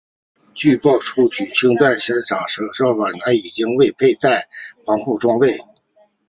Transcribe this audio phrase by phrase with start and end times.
[0.55, 1.53] 据报起初清理
[1.99, 4.47] 现场的消防人员也未佩戴
[4.83, 5.59] 防护装备。